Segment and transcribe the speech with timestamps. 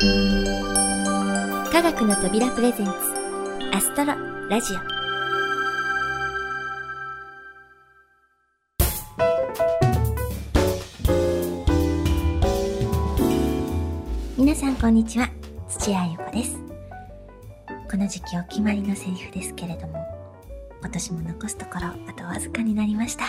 [0.00, 0.04] 科
[1.82, 2.92] 学の扉プレゼンツ
[3.72, 4.14] アストロ
[4.48, 4.78] ラジオ。
[14.40, 15.28] 皆さんこんにちは。
[15.68, 16.60] 土屋ゆ子です。
[17.90, 20.06] この時期お決まりのセリフですけれども
[20.80, 23.24] 今年も残すところあとわずかになりました。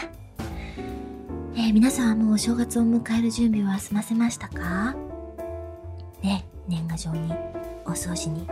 [1.55, 4.95] えー、皆さんはもうお正月を迎える準備は済ませましたか？
[6.21, 7.33] ね年賀状に
[7.85, 8.47] お掃除に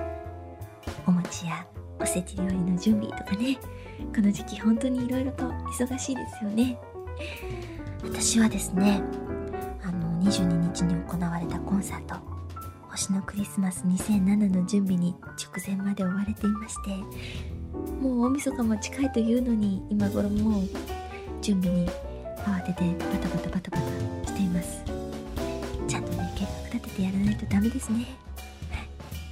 [1.06, 1.66] お餅や
[2.00, 3.58] おせち料理の準備とかね。
[4.14, 6.78] この時期本当にいろいろと忙しいですよね。
[8.04, 9.02] 私はですね
[9.84, 12.16] あの22日に行われたコンサート
[12.90, 16.90] 星のクリスマス2007の準備に直前まで追われていまして
[18.02, 20.64] もう大晦日も近いというのに今頃もう
[21.42, 21.90] 準備に
[22.46, 24.17] 慌ててバタバタバタバタ
[26.98, 28.06] てやらないとダメですね。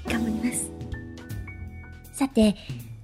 [0.08, 0.70] 頑張ります。
[2.14, 2.56] さて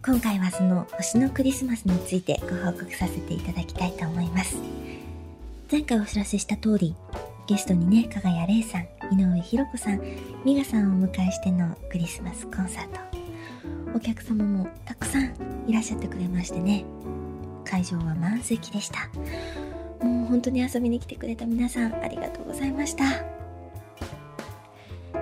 [0.06, 4.56] 今回はその星のクリスマスについてご報告させていただきたいと思います。
[5.72, 6.96] 前回お知らせした通り
[7.48, 10.02] ゲストにね加賀谷玲さん井上弘子さん
[10.46, 13.00] 美香さんをお迎えしてのクリスマスコンサート。
[13.94, 15.34] お客様もたくさん
[15.68, 16.86] いらっしゃってくれましてね
[17.66, 19.10] 会場は満席でした。
[20.06, 23.31] もう本当に遊びに来てくれた皆さんありがとうございました。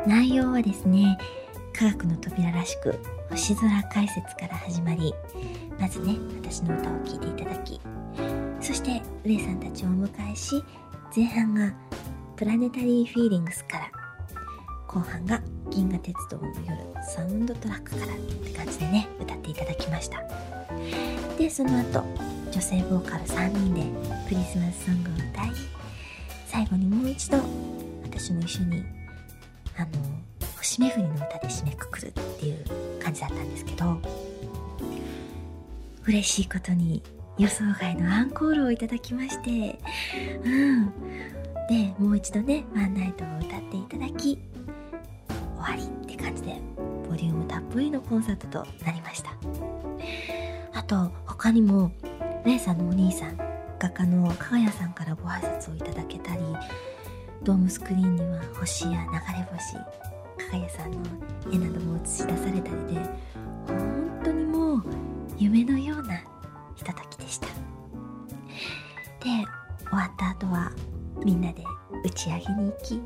[0.07, 1.17] 内容はですね
[1.73, 5.13] 科学の扉らしく星空解説から始まり
[5.79, 7.79] まずね私の歌を聴いていただき
[8.61, 10.63] そしてレイさんたちをお迎えし
[11.15, 11.73] 前半が
[12.35, 13.91] プラネタリーフィーリングスから
[14.87, 20.23] 後半が銀河鉄道の夜サウンドトラックからって感じでね歌っていただきました。
[21.37, 22.03] でその後
[22.51, 23.81] 女性ボーカル3人で
[24.27, 25.51] クリスマスソングを歌い
[26.47, 27.37] 最後にもう一度
[28.03, 28.83] 私も一緒に
[29.79, 29.87] あの
[30.57, 32.65] 星巡りの歌で締めくくるっていう
[33.01, 33.97] 感じだったんですけど
[36.05, 37.01] 嬉しいことに
[37.37, 39.79] 予想外のアンコールをいただきまして
[40.43, 40.93] うん。
[41.69, 44.37] でもう一度ねワンナイトを歌っていただき
[45.55, 46.57] 終わりって感じで
[47.07, 49.31] ボリュームたっぷりのコンサートとなりました。
[50.73, 51.91] あと他にも
[52.45, 53.37] レイさんのお兄さん
[53.79, 56.41] 画家の加賀谷さんからご挨拶をいただけたり
[57.43, 60.97] ドームスクリーンには星や流れ星加賀谷さんの
[61.51, 63.01] 絵なども映し出されたりで
[63.67, 64.83] 本当にもう
[65.37, 66.17] 夢のような
[66.75, 67.47] ひとときでした。
[67.47, 67.53] で
[69.81, 70.71] 終わった後は
[71.23, 71.63] みんなで
[72.03, 73.01] 打ち上げに行き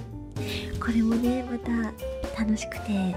[0.80, 1.72] これもねまた
[2.40, 3.16] 楽しくて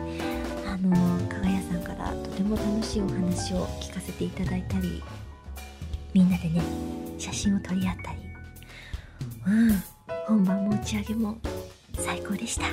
[0.67, 0.95] あの
[1.29, 5.03] 加賀谷さんからとても楽しいお話を聞かせていただいたり
[6.15, 6.63] みんなでね
[7.19, 8.19] 写真を撮り合ったり。
[9.47, 9.96] うん。
[10.27, 11.37] 本番も打ち上げも
[11.95, 12.65] 最高でした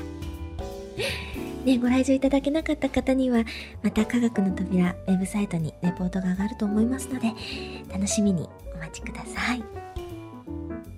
[1.66, 3.46] ね、ご来場いただけなかった方には、
[3.82, 7.32] また科学の扉、ウェブサイトにレポートが上がると思いますので、
[7.90, 9.64] 楽しみにお待ちください。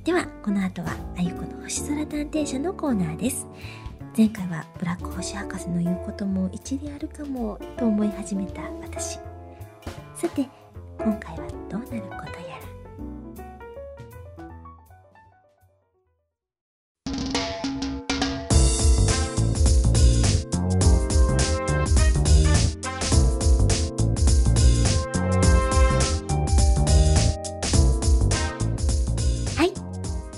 [0.04, 3.46] では、この後は、あゆこの星空探偵社のコーナーです。
[4.18, 9.20] 前回はブラック星博士の言うことも一理あるかもと思い始めた私。
[10.16, 10.48] さて、
[10.98, 12.45] 今回はどうなることや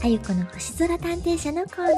[0.08, 1.92] あゆこの星空探偵社のコーナー。
[1.92, 1.98] っ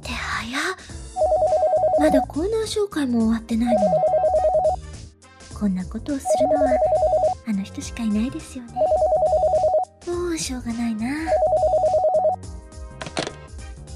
[0.00, 0.60] て早っ。
[1.98, 3.88] まだコーナー紹介も終わってないのに。
[5.58, 6.70] こんなことをするのは
[7.48, 8.74] あの人しかいないですよね。
[10.06, 11.08] もうしょうがないな。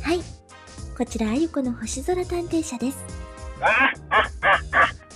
[0.03, 0.23] はい。
[0.99, 2.99] こちらあゆこの星空探偵社です。
[3.61, 3.67] あ
[4.11, 4.25] ああ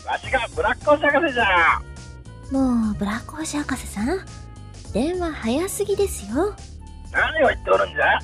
[0.06, 1.82] あわしがブラック星博士じゃ。
[2.52, 4.24] もうブラック星博士さん？
[4.96, 6.54] 電話早すぎですよ。
[7.12, 8.18] 何を言っておるんじゃ？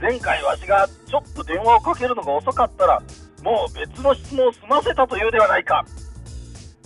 [0.00, 3.00] 前回わしがちょっと電話をかけるのが遅かったら
[3.44, 5.84] もう別の質問を済ませたというではないか。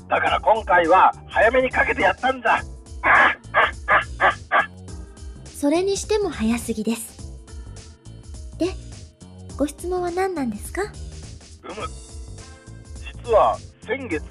[0.07, 2.63] だから今回は早めにかけてやったんだ
[5.47, 7.33] それにしても早すぎです。
[8.59, 8.67] で
[9.57, 10.83] ご質問は何なんですか？
[10.83, 10.93] うむ。
[13.25, 13.57] 実は
[13.87, 14.23] 先月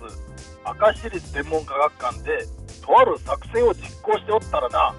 [0.80, 2.46] 明石市立天文科学館で
[2.86, 4.94] とある作戦を実行しておったらな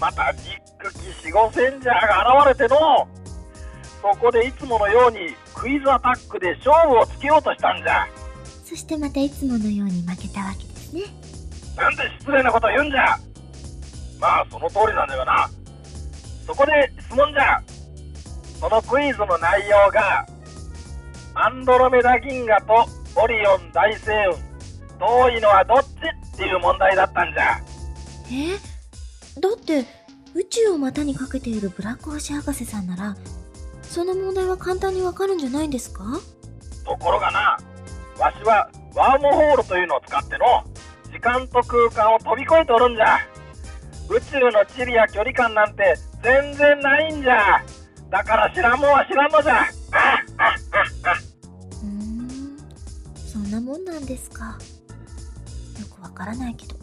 [0.00, 0.42] またニッ
[0.78, 3.08] クキシゴセンジャーが現れての
[4.02, 8.06] そこでいつものようにクイズアタックで勝負をつけようとしたんじゃ。
[8.64, 11.02] そしてまたいつものように負けたわけですね。
[11.76, 13.18] なんで失礼なことを言うんじゃ。
[14.20, 15.48] まあその通りなんだよな。
[16.46, 17.60] そこで質問じゃ。
[18.60, 20.26] そのクイズの内容が
[21.34, 22.86] アンドロメダ銀河と
[23.20, 24.06] オリオン大星
[24.98, 25.28] 雲。
[25.30, 25.86] 遠いのはどっち？
[26.36, 27.58] っていう問題だったんじゃ。
[28.30, 29.40] え？
[29.40, 29.86] だって
[30.34, 33.16] 宇宙を股にかけているブラック星博士さんなら
[33.82, 36.04] その問題は簡単にわかるんじゃないんですか？
[36.84, 37.58] ところがな
[38.18, 40.64] わしはワームホールというのを使っての
[41.10, 43.18] 時間と空間を飛び越えておるんじゃ。
[44.08, 47.64] 宇宙の地理や距離感なんて全然ないんじゃ。
[48.10, 49.62] だから知らんもんは知らんのじゃ。
[51.82, 52.56] うーん。
[53.16, 54.44] そんなもんなんですか。
[54.44, 54.85] よ
[55.84, 56.76] くわからないけど。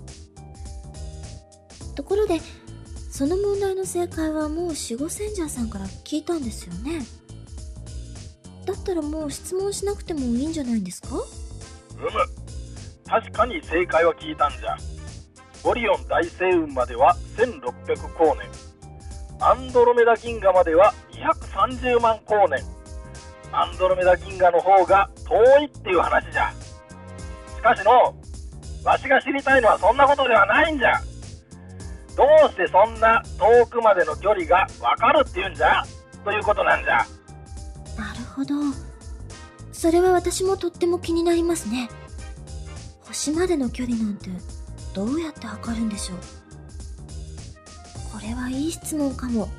[1.95, 2.39] ところで
[3.11, 7.05] その問題の正解はもう守護センジャーさんから聞いたんですよね。
[8.65, 11.09] だったらもう質問しなくてもいいんじゃないんですか？
[11.17, 12.09] うむ。
[13.07, 14.77] 確かに正解は聞いたんじゃ。
[15.65, 18.49] オリオン大星雲までは1600光年。
[19.39, 22.63] アンドロメダ銀河までは230万光年。
[23.51, 26.51] アンドロメダ銀河の方が遠いっていう話じゃ。
[27.55, 28.15] しかしの
[28.83, 30.99] わしが知りたいのはそんなことではないんじゃ。
[32.15, 35.83] どうしてそんな遠くまでの距離がわかるっていうんじゃ。
[36.23, 36.97] ということなんじゃ。
[37.97, 38.55] なるほど。
[39.71, 41.89] それは私もとっても気になりますね。
[43.01, 44.29] 星までの距離なんて
[44.93, 46.17] どうやって測るんでしょう。
[48.13, 49.49] これはいい質問かも。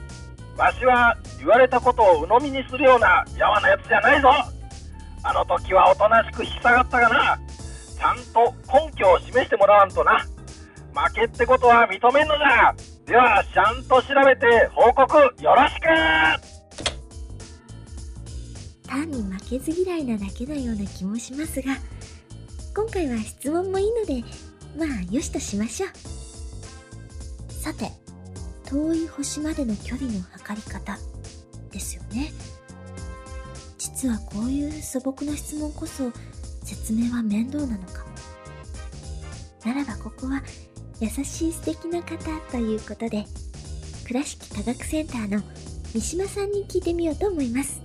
[0.57, 4.31] わしは言われたことを鵜呑みにするようなやわなやつじゃないぞ。
[5.25, 7.37] あの時はおとなしく引き下がったがな。
[7.37, 10.27] ちゃんと根拠を示してもらわんとな。
[10.95, 12.75] 負けってことは認めんのじゃ
[13.07, 15.87] ではちゃんと調べて報告よろしく。
[18.87, 21.75] 単に負けず嫌いなだけのような気もしますが
[22.77, 24.23] 今回は質問もいいので
[24.79, 27.53] まあよしとしましょう。
[27.53, 27.91] さて
[28.69, 30.97] 遠い星までの距離の測り方
[31.73, 32.33] ですよね。
[33.79, 36.13] 実はこういう素朴な質問こそ
[36.65, 38.15] 説明は面倒なのかも。
[39.65, 40.43] ならばここは
[41.01, 42.19] 優しい素敵な方
[42.51, 43.25] ということで
[44.07, 45.43] 倉敷科学センターの
[45.95, 47.81] 三島さんに聞いてみようと思います。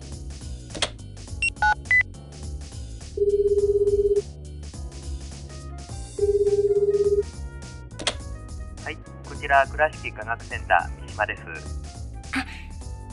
[8.84, 8.98] はい、
[9.28, 11.44] こちら倉敷科学センター三島です。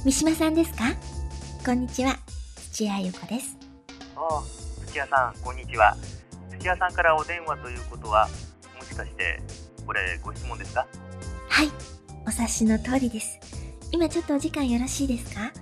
[0.04, 0.84] 三島さんですか？
[1.64, 2.16] こんにちは。
[2.72, 3.56] 土屋ゆ子です。
[4.14, 4.42] ああ、
[4.96, 5.94] 土屋さん、こんにちは。
[6.58, 8.30] 土屋さんからお電話ということは、
[8.78, 9.42] もしかして、
[9.84, 10.86] これご質問ですか？
[11.50, 11.70] はい
[12.24, 13.38] お察しの通りです
[13.92, 15.52] 今ちょっとお時間よろしいですか？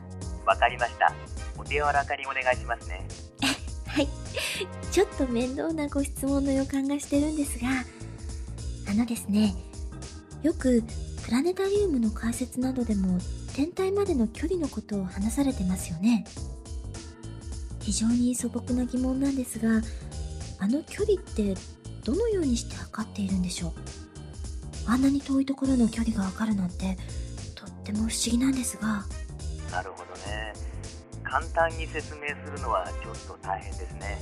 [0.47, 1.13] わかりました。
[1.59, 3.05] お手柔らかにお願いしますね。
[3.89, 4.09] はい
[4.93, 7.67] ちょっと面倒なご質問の予感がしてるんですが
[8.89, 9.53] あのですね
[10.45, 10.85] よく
[11.25, 13.19] プラネタリウムの解説などでも
[13.57, 16.25] 天体までの距離のことを話されてますよね
[17.85, 19.83] 非常に素朴な疑問なんですが
[20.59, 21.55] あの距離って
[22.05, 23.73] どのようにして測っているんでしょう？
[24.87, 26.97] あんなに遠いところの距離がわかるなんて
[27.55, 29.05] とっても不思議なんですが
[29.71, 30.53] なるほどね。
[31.23, 34.19] 簡単に説明するのはちょっと大変ですね。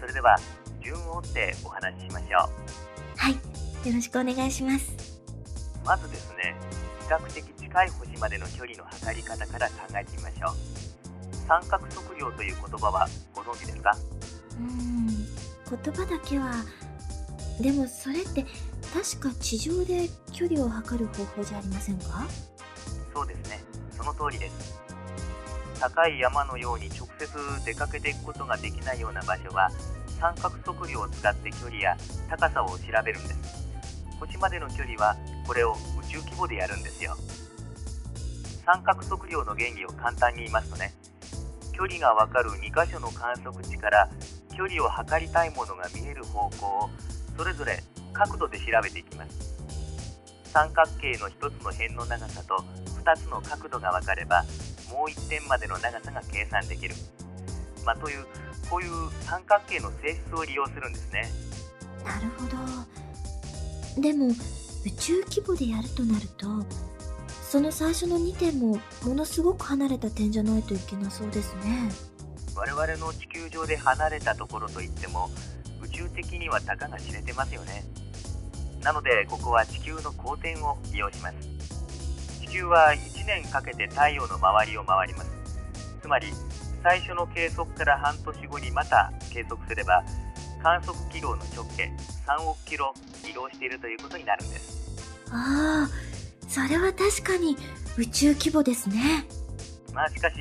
[0.00, 0.36] それでは、
[0.82, 3.16] 順を追ってお話ししましょう。
[3.16, 3.32] はい
[3.88, 5.20] よろしくお願いします
[5.84, 6.56] まずですね、
[7.02, 10.85] 比較的近い星までの距離の測り方から考えてみましょう。
[11.46, 13.96] 三角測量という言葉はご存知ですか？
[14.58, 16.52] うーん言葉だけは
[17.60, 18.44] でもそれって
[18.92, 22.26] 確か地上で距離を測る方法じゃありませんか？
[23.14, 23.64] そうですね、
[23.96, 24.76] その通りです。
[25.80, 27.28] 高い山のように直接
[27.64, 29.70] 出かけていくことができないような場所は、
[30.20, 31.96] 三角測量を使って距離や
[32.28, 33.66] 高さを調べるんです。
[34.18, 37.16] 星までの距離はこれを宇宙規模でやるんですよ。
[38.64, 40.94] 三角測量の原理を簡単に言いますとね、
[41.76, 44.08] 距離がわかる2箇所の観測値から
[44.56, 46.90] 距離を測りたいものが見える方向を
[47.36, 47.82] それぞれ
[48.14, 49.54] 角度で調べていきます。
[50.44, 52.64] 三角形の1つの辺の長さと
[53.04, 54.42] 2つの角度が分かれば
[54.90, 56.94] もう1点までの長さが計算できる、
[57.84, 58.24] まあ、という
[58.70, 61.30] こういう三角形の性質を利用するんですね。
[62.06, 62.46] なるほ
[63.96, 64.00] ど。
[64.00, 64.34] でも宇
[64.98, 66.46] 宙規模でやるとなると
[67.56, 71.88] その最初の2点もものすごく離れた点じゃないといけなそうですね。
[72.54, 75.30] 我々の地球上で離れたところといっても
[75.80, 77.82] 宇宙的にはたかが知れてますよね。
[78.82, 81.48] なのでここは地球の公転を利用します。
[82.42, 85.30] 地球は1年かけて太陽の周りを回ります。
[86.02, 86.26] つまり
[86.82, 90.04] 最初の計測から半年後にまた計測すれば
[90.62, 91.90] 観測軌道の直径
[92.26, 92.92] 3億キロ
[93.26, 94.76] 移動しているということになるんです。
[95.30, 96.15] ああ
[96.48, 97.56] それは確かに
[97.98, 99.26] 宇宙規模ですね。
[99.92, 100.36] まあしかし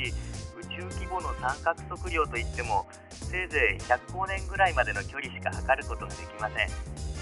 [0.59, 6.69] 宇宙規模の三角測量といってもせいぜい100光年ぐらいまでの距離しか測ることができません。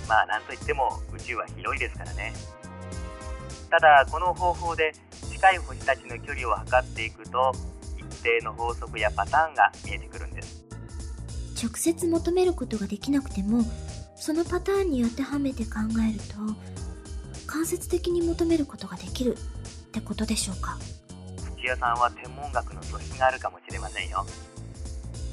[0.07, 2.33] まあなんといっても宇宙は広いですからね。
[3.69, 4.93] ただこの方法で
[5.31, 7.51] 近い星たちの距離を測っていくと
[7.97, 10.63] 一定の法則やパターンが見えてくるんです。
[11.63, 13.63] 直接求めることができなくても
[14.15, 16.92] そのパターンに当てはめて考えると
[17.53, 20.79] 間接的に求めることができるってことでしょうか？
[21.55, 24.25] 土屋さんは天文学の素質があるかもしれませんよ。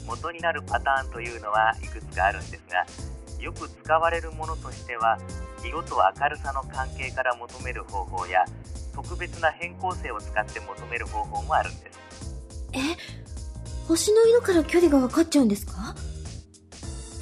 [0.06, 2.84] 元になるパターンというのはいくつかあるんですが
[3.42, 5.18] よく使われるものとしては
[5.64, 8.44] 色と明るさの関係から求める方法や
[8.94, 11.98] 特別な変更性を使って求める方法もあるんです。
[12.74, 12.78] え
[13.88, 15.94] 星の色から距離が分かっちゃうんですか？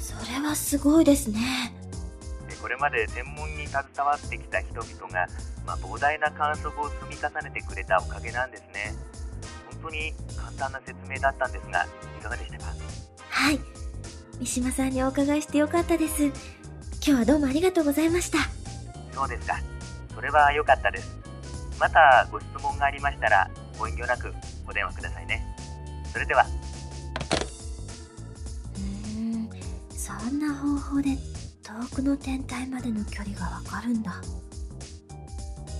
[0.01, 1.39] それはすごいですね。
[1.73, 1.78] で
[2.61, 5.27] これまで天文に携わってきた人々が、
[5.65, 8.93] まあ、膨大な観測を積み重ねてくれたおかげなんですね。
[9.81, 11.85] 本当に簡単な説明だったんですが
[12.19, 12.65] いかがでしたか？
[13.29, 13.59] はい。
[14.39, 16.25] 三島さんにお伺いしてよかったです。
[16.25, 16.33] 今
[17.01, 18.39] 日はどうもありがとうございました。
[19.13, 19.59] そうですか。
[20.13, 21.17] それは良かったです。
[21.79, 24.33] またご質問がありましたらご遠慮なく
[24.67, 25.45] お電話くださいね。
[26.11, 26.45] それでは。
[28.75, 29.49] うーん。
[29.97, 31.17] そんな方法で
[31.69, 34.11] 遠くの天体までの距離がわかるんだ。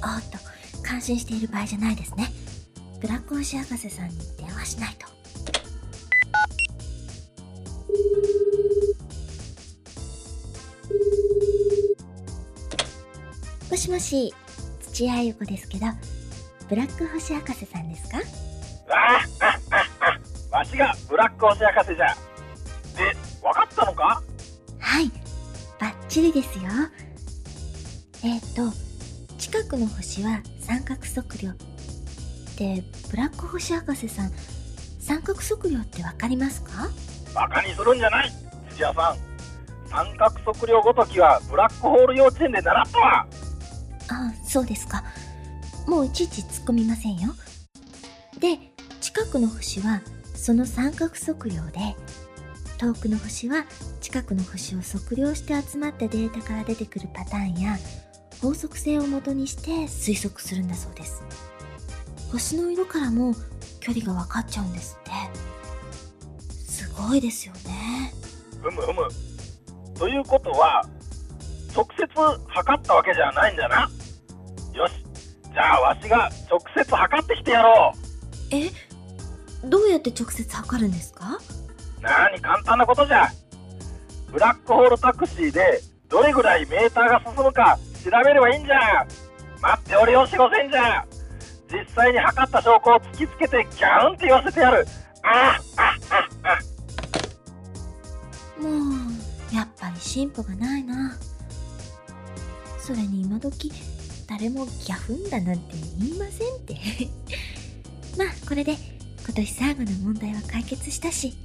[0.03, 0.37] おっと
[0.83, 2.31] 感心している場合じゃないですね。
[3.01, 5.07] ブラック星博士さんに電話しないと。
[13.71, 14.31] もしもし
[14.93, 15.87] 土屋ゆ子ですけど
[16.69, 18.19] ブラック星博士さんですか？
[18.91, 18.93] あ
[19.41, 19.79] ああ
[20.53, 22.15] あわしがブラック星博士じゃ。
[22.95, 24.21] で分かったのか？
[24.79, 25.11] はい、
[25.79, 26.65] バッチリですよ。
[28.23, 28.71] えっ、と、
[29.37, 31.53] 近くの星は三角測量。
[32.57, 34.31] で、ブラック星博士さん、
[34.99, 36.89] 三角測量ってわかりますか？
[37.33, 38.31] バカにするんじゃない
[38.75, 39.17] 土屋さん
[39.87, 43.27] 三角測量ごときはブラックホール幼稚園で習ったわ
[44.09, 45.03] あそうですか。
[45.87, 47.33] もういちいち突っ込みませんよ。
[48.39, 48.57] で、
[49.01, 50.01] 近くの星は
[50.35, 51.95] その三角測量で、
[52.79, 53.65] 遠くの星は
[53.99, 57.77] 近くの星を測量して集まったデータから出てくるパターンや
[58.41, 61.21] 法則性をもとにして推測するんだそうです。
[62.31, 63.35] 星の色からも
[63.81, 65.11] 距離が分かっちゃうんですって。
[66.53, 68.13] すごいですよね。
[68.61, 69.07] ふむふむ
[69.97, 70.81] ということは
[71.75, 72.07] 直接
[72.47, 73.89] 測ったわけじゃないんだな
[74.73, 74.93] よし
[75.51, 78.71] じゃあわしが直接測ってきてやろうえ？
[79.67, 81.39] どうやって直接測るんですか？
[82.01, 83.27] なに簡単なことじゃ。
[84.31, 89.05] ブラックホールタクシーでどれぐらいメーターが進むか調べればいいんじゃ。
[89.61, 91.05] 待っておれよ四五千じゃ。
[91.71, 94.85] 実際に測った証拠を突きつけてギャンって言わせてやる。
[95.23, 96.59] あああ
[98.59, 98.61] あ。
[98.61, 101.17] もうやっぱり進歩がないな。
[102.79, 103.71] それに今時
[104.27, 106.75] 誰もギャフンだなんて言いませんって。
[108.17, 108.75] まあこれで
[109.25, 111.35] 今年最後の問題は解決したし。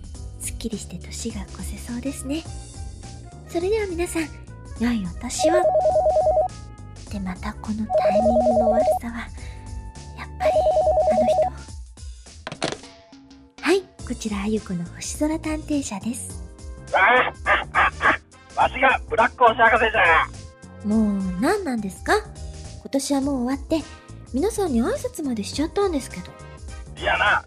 [0.45, 2.43] すっきりして年が越せそうですね。
[3.49, 4.23] それでは皆さん
[4.79, 5.55] 良いお年を。
[7.11, 10.51] でまたこのタイミングの悪さはやっぱり
[11.13, 11.27] あの
[13.57, 13.63] 人。
[13.63, 16.43] はいこちらあゆこの星空探偵社です。
[18.57, 20.29] わしがブラック星博士じゃ。
[20.87, 22.13] もう何なんですか？
[22.83, 23.81] 今年はもう終わって
[24.35, 26.31] 皆さんに挨拶までしちゃったんですけど。
[27.01, 27.45] いやな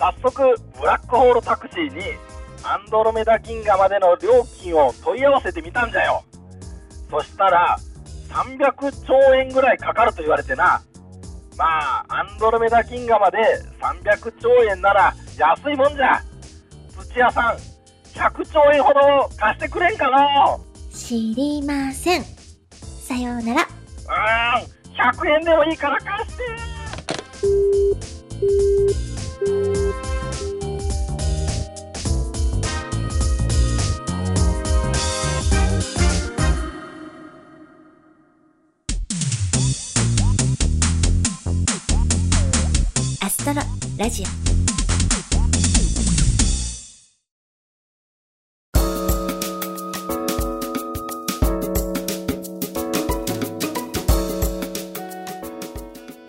[0.00, 2.02] 早速ブラックホールタクシーに
[2.64, 6.24] アンドロメダ銀河までの料金を問い合わせてみたんじゃよ。
[7.10, 7.78] そしたら
[8.30, 10.80] 300兆円ぐらいかかると言われてな。
[11.58, 13.38] まあアンドロメダ銀河まで
[13.78, 16.22] 300兆円なら安いもんじゃ。
[16.98, 17.56] 土屋さん
[18.18, 20.64] 100兆円ほど貸してくれんかの
[20.94, 22.24] 知りません。
[22.72, 23.62] さようなら。
[23.62, 26.44] うーん100円でもいいから貸して
[44.00, 44.26] ラジオ。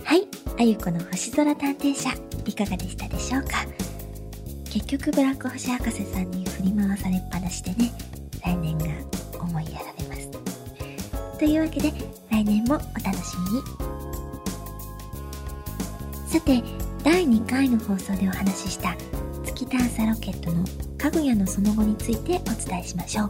[0.04, 0.28] はい
[0.60, 2.10] あゆこの星空探偵社
[2.46, 3.66] いかがでしたでしょうか？
[4.70, 7.94] 結局ブラック星博士さんに振り回されっぱなしでね
[8.44, 8.84] 来年が
[9.40, 10.30] 思いやられます。
[11.40, 11.94] というわけで
[12.30, 13.64] 来年もお楽しみに。
[16.28, 16.62] さて
[17.04, 18.96] 第2回の放送でお話しした
[19.44, 20.64] 月探査ロケットの
[20.98, 23.30] かぐやのその後についてお伝えしましょう。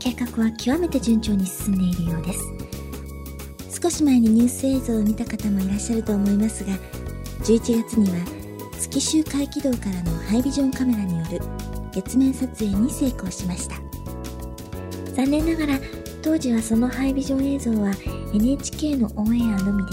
[0.00, 3.80] 計画は極めて順調に進んでいるようです。
[3.80, 6.72] 少し前にニュース映像を見た方もいらっしゃると思いますが
[7.44, 8.16] 11月には
[8.78, 11.40] 月周回軌道からのハイビジョンカメラによる
[11.92, 13.76] 月面撮影に成功しました。
[15.12, 15.80] 残念ながら
[16.22, 17.92] 当時はそのハイビジョン映像は
[18.32, 19.92] NHK のオンエアのみで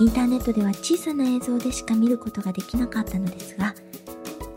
[0.00, 3.74] インターネットでは小さな映像でしか見ることができなかったのですが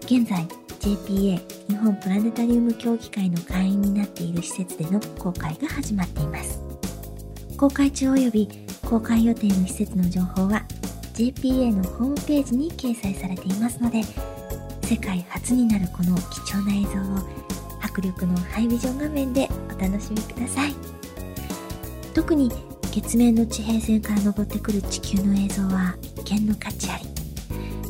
[0.01, 0.47] 現在
[0.79, 6.59] JPA 日本プラネタリウム協議会の会員になっている施設での公開が始まっています。
[7.57, 8.49] 公開中及び
[8.87, 10.63] 公開予定の施設の情報は
[11.13, 14.01] JPA のホームページに掲載されていますので
[14.83, 17.17] 世界初になるこの貴重な映像を
[17.81, 20.73] 迫力のハイビジョン画面でお楽しみください。
[22.13, 22.51] 特に
[22.91, 27.05] 月面の地平線から昇ってくる地球の映像は一見の価値あり。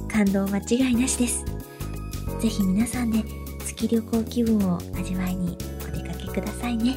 [0.08, 1.44] 感動間違いなしです。
[2.40, 3.24] ぜひ皆さんで
[3.66, 6.96] 月旅行気分を味わいにお出かけくださいね。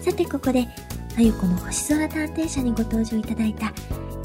[0.00, 0.68] さてここで
[1.16, 3.72] あゆこの星空探偵社にご登場いただいた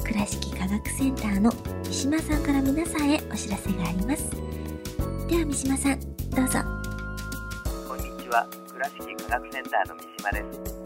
[0.04, 1.52] 倉敷科学センターの
[1.86, 4.30] 三島さんから皆さんへお知らせがあります。
[5.28, 6.60] では三島さんどうぞ。
[7.88, 8.48] こんにちは。
[8.72, 10.44] 倉敷科学センターの三島で
[10.78, 10.83] す。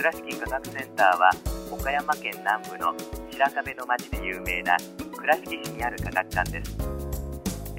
[0.00, 1.30] 倉敷科学センターは
[1.70, 2.94] 岡山県南部の
[3.32, 4.74] 白壁の町で有名な
[5.14, 6.74] 倉敷市にある科学館です。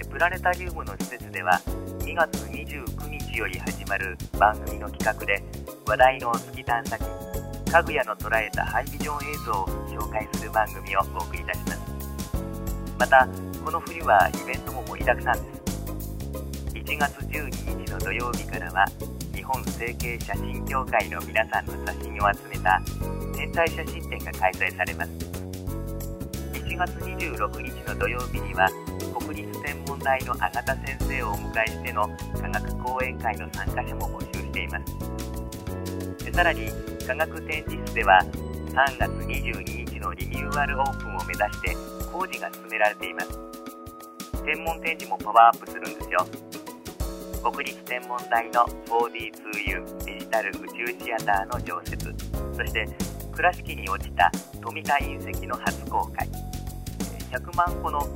[0.08, 1.60] プラネタリウムの施設では
[2.01, 5.44] 2月29日より始まる番組の企画で
[5.88, 11.80] 話題の月探査機かぐやの捉えたハイビジョン映像を紹介する番組をお送りいたします。
[13.00, 13.28] また
[13.66, 15.62] この冬はイベントも盛りだくさんです。
[16.75, 18.86] 1月12日の土曜日からは
[19.51, 22.81] 本整形写真協会の皆さんの写真を集めた
[23.36, 25.12] 天体写真展が開催されます。
[26.53, 28.70] 1月26日の土曜日には
[29.20, 32.10] 国立天文台の永田先生をお迎えしての
[32.42, 36.31] 科学講演会の参加者も募集しています。
[36.31, 36.72] さらに
[37.05, 41.75] 科学展示室では3月22日のリニューアルオープンを目指して
[42.09, 43.37] 工事が進められています。
[44.46, 46.25] 天文展示もパワーアップするんですよ。
[47.42, 52.14] 国立天文台の 4D2U デジタル宇宙シアターの常設。
[52.56, 52.88] そして
[53.32, 56.30] 倉敷に落ちた富田隕石の初公開。
[57.32, 58.08] 100万個の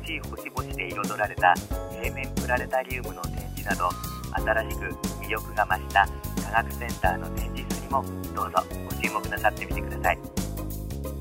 [0.00, 1.54] 美しい星々で彩られた
[2.00, 3.88] 平面プラネタリウムの展示など
[4.30, 4.84] 新しく
[5.22, 6.08] 魅力が増した
[6.44, 10.18] 科学センターの展示室にもどうぞご注目なさってみてください。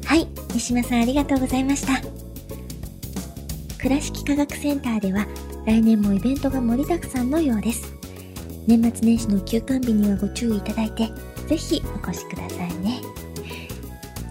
[0.06, 2.02] はい三島さんありがとうございました。
[3.80, 5.26] 倉敷科学センターでは
[5.67, 7.93] 来年もイベントが盛りだくさんのようです。
[8.67, 11.10] 年末年始の休館日にはご注意いただいて
[11.45, 13.01] ぜひお越しくださいね。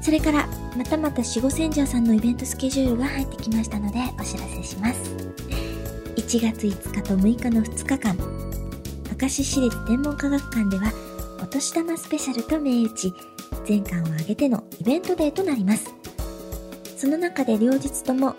[0.00, 5.14] それからまたまた守護センジャーさんのイベントスケジュールが入ってきましたのでお知らせします。
[6.16, 8.16] 1月5日と6日の2日間
[9.20, 10.90] 明石市立天文科学館では
[11.42, 13.12] お年玉スペシャルと銘打ち
[13.66, 15.94] 全館を挙げてのイベントデーとなります。
[16.96, 18.34] その中で両日とも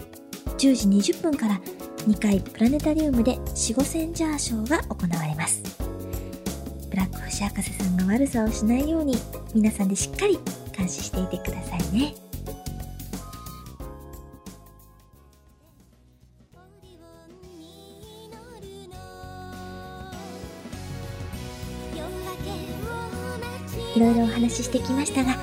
[0.58, 1.62] 10時20分から
[2.08, 5.62] 2回プラネタリウムで死後センジャーショーが行われます。
[6.90, 9.18] ブラック星博士さんが悪さをしないように
[9.54, 10.40] 皆さんでしっかり
[10.76, 12.16] 監視していてくださいね。
[23.96, 25.36] いろいろお話ししてきましたが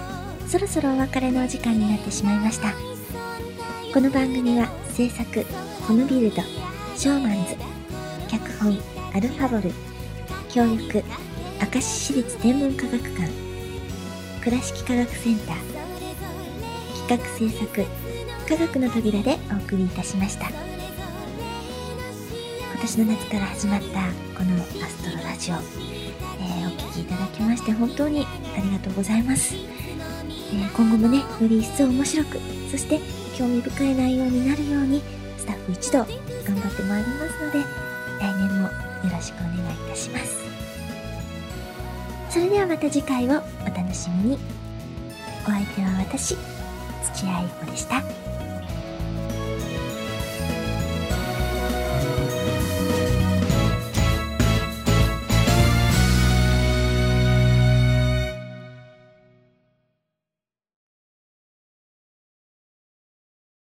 [0.46, 2.72] そろそろお別れのお時間になってしまいました。
[3.92, 5.44] この番組は制作
[5.88, 6.40] コムビルド
[6.96, 7.56] ショーマンズ
[8.28, 8.78] 脚本
[9.12, 9.72] アルファボル
[10.48, 11.02] 協力
[11.74, 13.28] 明石市立天文科学館
[14.40, 15.56] 倉敷科学センター
[17.08, 17.84] 企画制作
[18.48, 20.46] 科学の扉でお送りいたしました。
[20.46, 20.54] 今
[22.82, 23.86] 年の夏から始まった
[24.38, 28.26] このアストロラジオ、えー、お聴きいただきまして本当に
[28.56, 32.38] ありがとうございます、えー、今後もねより一層面白く
[32.70, 35.02] そして興味深い内容になるように
[35.36, 37.58] スタッフ一同頑張ってまいりますので
[38.20, 38.70] 来年もよ
[39.12, 40.38] ろしくお願いいたします
[42.30, 44.38] それではまた次回をお楽しみに
[45.42, 46.36] お相手は私
[47.14, 48.23] 土屋愛子でした。